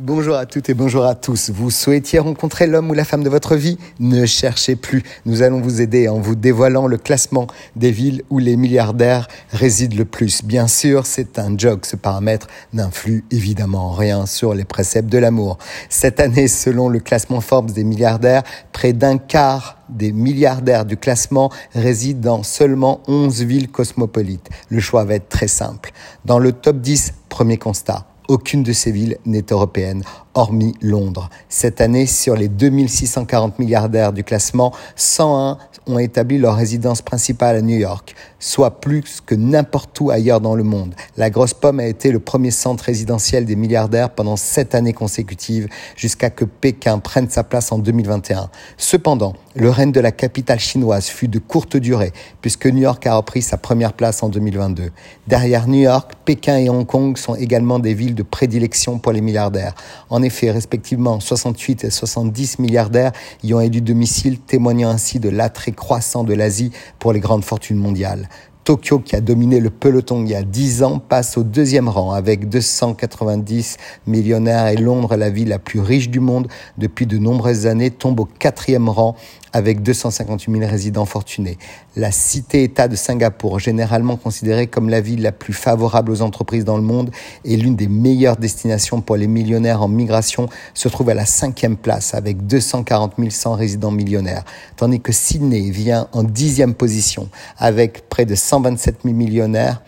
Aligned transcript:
Bonjour 0.00 0.34
à 0.34 0.44
toutes 0.44 0.68
et 0.70 0.74
bonjour 0.74 1.04
à 1.04 1.14
tous. 1.14 1.50
Vous 1.50 1.70
souhaitiez 1.70 2.18
rencontrer 2.18 2.66
l'homme 2.66 2.90
ou 2.90 2.94
la 2.94 3.04
femme 3.04 3.22
de 3.22 3.28
votre 3.28 3.54
vie? 3.54 3.78
Ne 4.00 4.26
cherchez 4.26 4.74
plus. 4.74 5.04
Nous 5.24 5.42
allons 5.42 5.60
vous 5.60 5.80
aider 5.80 6.08
en 6.08 6.18
vous 6.18 6.34
dévoilant 6.34 6.88
le 6.88 6.98
classement 6.98 7.46
des 7.76 7.92
villes 7.92 8.24
où 8.28 8.40
les 8.40 8.56
milliardaires 8.56 9.28
résident 9.52 9.96
le 9.96 10.04
plus. 10.04 10.42
Bien 10.42 10.66
sûr, 10.66 11.06
c'est 11.06 11.38
un 11.38 11.56
joke. 11.56 11.86
Ce 11.86 11.94
paramètre 11.94 12.48
n'influe 12.72 13.24
évidemment 13.30 13.92
rien 13.92 14.26
sur 14.26 14.52
les 14.52 14.64
préceptes 14.64 15.08
de 15.08 15.18
l'amour. 15.18 15.58
Cette 15.88 16.18
année, 16.18 16.48
selon 16.48 16.88
le 16.88 16.98
classement 16.98 17.40
Forbes 17.40 17.70
des 17.70 17.84
milliardaires, 17.84 18.42
près 18.72 18.94
d'un 18.94 19.16
quart 19.16 19.78
des 19.88 20.10
milliardaires 20.10 20.86
du 20.86 20.96
classement 20.96 21.52
résident 21.72 22.38
dans 22.38 22.42
seulement 22.42 23.00
11 23.06 23.44
villes 23.44 23.70
cosmopolites. 23.70 24.50
Le 24.70 24.80
choix 24.80 25.04
va 25.04 25.14
être 25.14 25.28
très 25.28 25.46
simple. 25.46 25.92
Dans 26.24 26.40
le 26.40 26.50
top 26.50 26.80
10, 26.80 27.12
premier 27.28 27.58
constat 27.58 28.08
aucune 28.28 28.62
de 28.62 28.72
ces 28.72 28.92
villes 28.92 29.18
n'est 29.24 29.46
européenne, 29.50 30.02
hormis 30.34 30.74
Londres. 30.80 31.30
Cette 31.48 31.80
année, 31.80 32.06
sur 32.06 32.36
les 32.36 32.48
2640 32.48 33.58
milliardaires 33.58 34.12
du 34.12 34.24
classement, 34.24 34.72
101 34.96 35.58
ont 35.86 35.98
établi 35.98 36.38
leur 36.38 36.56
résidence 36.56 37.02
principale 37.02 37.56
à 37.56 37.62
New 37.62 37.76
York, 37.76 38.14
soit 38.38 38.80
plus 38.80 39.20
que 39.24 39.34
n'importe 39.34 39.98
où 40.00 40.10
ailleurs 40.10 40.40
dans 40.40 40.54
le 40.54 40.62
monde. 40.62 40.94
La 41.16 41.30
Grosse 41.30 41.54
Pomme 41.54 41.80
a 41.80 41.86
été 41.86 42.10
le 42.10 42.20
premier 42.20 42.50
centre 42.50 42.84
résidentiel 42.84 43.44
des 43.44 43.56
milliardaires 43.56 44.10
pendant 44.10 44.36
sept 44.36 44.74
années 44.74 44.92
consécutives, 44.92 45.68
jusqu'à 45.96 46.30
que 46.30 46.44
Pékin 46.44 46.98
prenne 46.98 47.28
sa 47.28 47.44
place 47.44 47.70
en 47.72 47.78
2021. 47.78 48.50
Cependant, 48.76 49.34
le 49.54 49.70
règne 49.70 49.92
de 49.92 50.00
la 50.00 50.10
capitale 50.10 50.58
chinoise 50.58 51.06
fut 51.06 51.28
de 51.28 51.38
courte 51.38 51.76
durée, 51.76 52.12
puisque 52.40 52.66
New 52.66 52.82
York 52.82 53.06
a 53.06 53.16
repris 53.16 53.42
sa 53.42 53.56
première 53.56 53.92
place 53.92 54.22
en 54.22 54.28
2022. 54.28 54.90
Derrière 55.26 55.68
New 55.68 55.80
York, 55.80 56.12
Pékin 56.24 56.58
et 56.58 56.68
Hong 56.68 56.86
Kong 56.86 57.16
sont 57.16 57.34
également 57.34 57.78
des 57.78 57.94
villes 57.94 58.14
de 58.14 58.22
prédilection 58.22 58.98
pour 58.98 59.12
les 59.12 59.20
milliardaires. 59.20 59.74
Effet, 60.24 60.50
respectivement 60.50 61.20
68 61.20 61.84
et 61.84 61.90
70 61.90 62.58
milliardaires 62.58 63.12
y 63.42 63.54
ont 63.54 63.60
élu 63.60 63.80
domicile, 63.80 64.40
témoignant 64.40 64.90
ainsi 64.90 65.20
de 65.20 65.28
l'attrait 65.28 65.72
croissant 65.72 66.24
de 66.24 66.34
l'Asie 66.34 66.72
pour 66.98 67.12
les 67.12 67.20
grandes 67.20 67.44
fortunes 67.44 67.76
mondiales. 67.76 68.28
Tokyo, 68.64 68.98
qui 68.98 69.14
a 69.14 69.20
dominé 69.20 69.60
le 69.60 69.68
peloton 69.68 70.24
il 70.24 70.30
y 70.30 70.34
a 70.34 70.42
10 70.42 70.84
ans, 70.84 70.98
passe 70.98 71.36
au 71.36 71.42
deuxième 71.42 71.86
rang 71.86 72.12
avec 72.12 72.48
290 72.48 73.76
millionnaires 74.06 74.68
et 74.68 74.76
Londres, 74.76 75.16
la 75.16 75.28
ville 75.28 75.48
la 75.48 75.58
plus 75.58 75.80
riche 75.80 76.08
du 76.08 76.18
monde 76.18 76.48
depuis 76.78 77.06
de 77.06 77.18
nombreuses 77.18 77.66
années, 77.66 77.90
tombe 77.90 78.20
au 78.20 78.24
quatrième 78.24 78.88
rang 78.88 79.16
avec 79.54 79.82
258 79.82 80.58
000 80.58 80.70
résidents 80.70 81.04
fortunés. 81.04 81.58
La 81.94 82.10
cité-État 82.10 82.88
de 82.88 82.96
Singapour, 82.96 83.60
généralement 83.60 84.16
considérée 84.16 84.66
comme 84.66 84.88
la 84.88 85.00
ville 85.00 85.22
la 85.22 85.30
plus 85.30 85.52
favorable 85.52 86.10
aux 86.10 86.22
entreprises 86.22 86.64
dans 86.64 86.76
le 86.76 86.82
monde 86.82 87.10
et 87.44 87.56
l'une 87.56 87.76
des 87.76 87.86
meilleures 87.86 88.36
destinations 88.36 89.00
pour 89.00 89.16
les 89.16 89.28
millionnaires 89.28 89.80
en 89.82 89.88
migration, 89.88 90.48
se 90.74 90.88
trouve 90.88 91.10
à 91.10 91.14
la 91.14 91.24
cinquième 91.24 91.76
place 91.76 92.14
avec 92.14 92.46
240 92.46 93.14
100 93.30 93.54
résidents 93.54 93.92
millionnaires, 93.92 94.44
tandis 94.76 95.00
que 95.00 95.12
Sydney 95.12 95.70
vient 95.70 96.08
en 96.12 96.24
dixième 96.24 96.74
position 96.74 97.28
avec 97.56 98.08
près 98.08 98.24
de 98.24 98.34
127 98.54 98.96
000 99.04 99.14
millionnaires 99.14 99.78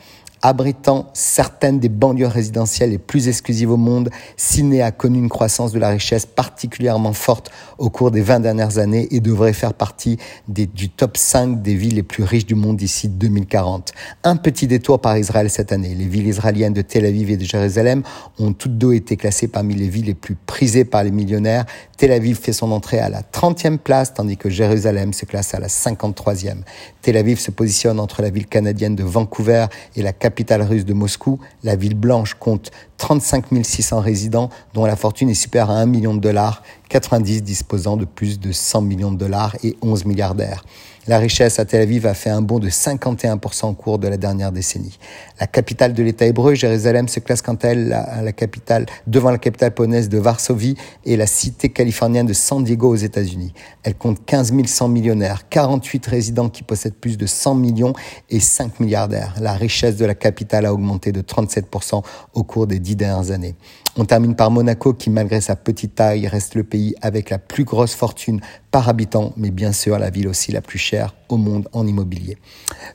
Abritant 0.49 1.11
certaines 1.13 1.81
des 1.81 1.89
banlieues 1.89 2.29
résidentielles 2.29 2.91
les 2.91 2.99
plus 2.99 3.27
exclusives 3.27 3.73
au 3.73 3.77
monde, 3.77 4.11
Sydney 4.37 4.81
a 4.81 4.93
connu 4.93 5.19
une 5.19 5.29
croissance 5.29 5.73
de 5.73 5.81
la 5.81 5.89
richesse 5.89 6.25
particulièrement 6.25 7.15
forte 7.15 7.51
au 7.79 7.91
cours 7.91 8.13
des 8.13 8.21
20 8.21 8.39
dernières 8.39 8.79
années 8.79 9.09
et 9.11 9.19
devrait 9.19 9.53
faire 9.53 9.75
partie 9.75 10.19
du 10.47 10.89
top 10.89 11.17
5 11.17 11.63
des 11.63 11.75
villes 11.75 11.97
les 11.97 12.05
plus 12.05 12.23
riches 12.23 12.47
du 12.47 12.55
monde 12.55 12.77
d'ici 12.77 13.09
2040. 13.09 13.93
Un 14.23 14.37
petit 14.37 14.69
détour 14.69 15.01
par 15.01 15.19
Israël 15.19 15.51
cette 15.51 15.73
année. 15.73 15.97
Les 15.97 16.05
villes 16.05 16.29
israéliennes 16.29 16.75
de 16.75 16.83
Tel 16.83 17.07
Aviv 17.07 17.29
et 17.29 17.37
de 17.37 17.45
Jérusalem 17.45 18.05
ont 18.39 18.53
toutes 18.53 18.79
deux 18.79 18.95
été 18.95 19.17
classées 19.17 19.49
parmi 19.49 19.75
les 19.75 19.89
villes 19.89 20.07
les 20.07 20.15
plus 20.15 20.37
prisées 20.37 20.85
par 20.85 21.03
les 21.03 21.11
millionnaires. 21.11 21.67
Tel 21.97 22.13
Aviv 22.13 22.39
fait 22.39 22.53
son 22.53 22.71
entrée 22.71 23.01
à 23.01 23.09
la 23.09 23.23
30e 23.23 23.79
place, 23.79 24.15
tandis 24.15 24.37
que 24.37 24.49
Jérusalem 24.49 25.13
se 25.13 25.25
classe 25.25 25.55
à 25.55 25.59
la 25.59 25.67
53e. 25.67 26.59
Tel 27.03 27.17
Aviv 27.17 27.41
se 27.41 27.51
positionne 27.51 27.99
entre 27.99 28.23
la 28.23 28.31
ville 28.31 28.47
canadienne 28.47 28.95
de 28.95 29.03
Vancouver 29.03 29.67
et 29.97 30.03
la 30.03 30.13
capitale 30.37 30.65
russe 30.65 30.85
de 30.85 30.93
Moscou, 30.93 31.41
la 31.65 31.77
ville 31.77 31.95
blanche 31.95 32.35
compte 32.35 32.71
35 32.99 33.47
600 33.63 34.01
résidents 34.01 34.51
dont 34.75 34.87
la 34.87 34.97
fortune 34.97 35.31
est 35.31 35.35
supérieure 35.35 35.71
à 35.71 35.81
1 35.81 35.87
million 35.87 36.15
de 36.15 36.21
dollars, 36.21 36.63
90 36.89 37.43
disposant 37.43 37.97
de 37.97 38.05
plus 38.05 38.41
de 38.41 38.53
100 38.53 38.83
millions 38.83 39.13
de 39.13 39.19
dollars 39.19 39.57
et 39.63 39.77
11 39.83 40.05
milliardaires. 40.05 40.65
La 41.09 41.19
richesse 41.19 41.61
à 41.61 41.65
Tel 41.65 41.83
Aviv 41.83 42.05
a 42.05 42.15
fait 42.15 42.31
un 42.31 42.43
bond 42.43 42.59
de 42.59 42.69
51% 42.69 43.67
au 43.67 43.73
cours 43.75 44.01
de 44.01 44.09
la 44.09 44.17
dernière 44.17 44.51
décennie. 44.51 44.99
La 45.39 45.47
capitale 45.47 45.95
de 45.95 46.03
l'État 46.03 46.27
hébreu, 46.27 46.55
Jérusalem, 46.55 47.07
se 47.07 47.21
classe 47.21 47.43
quant 47.43 47.55
à 47.55 47.69
elle 47.69 47.93
à 47.93 48.23
la 48.23 48.33
capitale, 48.33 48.87
devant 49.07 49.31
la 49.31 49.39
capitale 49.39 49.73
polonaise 49.73 50.09
de 50.09 50.19
Varsovie 50.19 50.75
et 51.05 51.17
la 51.17 51.29
cité 51.29 51.69
californienne 51.69 52.27
de 52.27 52.33
San 52.33 52.65
Diego 52.65 52.89
aux 52.89 52.97
États-Unis. 52.97 53.55
Elle 53.85 53.95
compte 53.95 54.25
15 54.27 54.53
100 54.67 54.89
millionnaires, 54.89 55.49
48 55.49 56.07
résidents 56.07 56.49
qui 56.49 56.65
possèdent 56.65 56.97
plus 56.97 57.17
de 57.17 57.27
100 57.27 57.55
millions 57.55 57.93
et 58.29 58.41
5 58.41 58.81
milliardaires. 58.81 59.37
La 59.41 59.53
richesse 59.53 59.95
de 59.95 60.07
la 60.07 60.17
capitale 60.17 60.67
a 60.67 60.75
augmenté 60.75 61.13
de 61.13 61.21
37% 61.21 62.03
au 62.35 62.43
cours 62.43 62.67
des 62.67 62.81
dix 62.87 62.95
dernières 62.95 63.33
années. 63.33 63.57
On 63.97 64.05
termine 64.05 64.37
par 64.37 64.51
Monaco 64.51 64.95
qui, 64.95 65.11
malgré 65.11 65.41
sa 65.41 65.57
petite 65.57 65.97
taille, 65.97 66.29
reste 66.29 66.55
le 66.55 66.63
pays 66.63 66.95
avec 67.03 67.31
la 67.31 67.39
plus 67.39 67.65
grosse 67.65 67.95
fortune 67.95 68.41
par 68.71 68.89
habitant, 68.89 69.33
mais 69.37 69.51
bien 69.51 69.73
sûr 69.73 69.99
la 69.99 70.11
ville 70.11 70.29
aussi 70.29 70.53
la 70.53 70.61
plus 70.61 70.79
chère 70.79 71.15
au 71.29 71.37
monde 71.37 71.69
en 71.73 71.87
immobilier. 71.87 72.37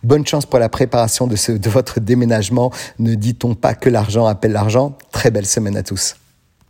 Bonne 0.04 0.26
chance 0.26 0.46
pour 0.46 0.60
la 0.60 0.70
préparation 0.70 1.28
de, 1.28 1.36
de 1.58 1.70
votre 1.70 2.00
déménagement. 2.00 2.72
Ne 3.00 3.16
dit-on 3.16 3.54
pas 3.56 3.74
que 3.74 3.90
l'argent 3.90 4.26
appelle 4.28 4.54
l'argent? 4.54 4.98
Très 5.12 5.30
belle 5.30 5.48
semaine 5.48 5.76
à 5.76 5.84
tous. 5.84 6.16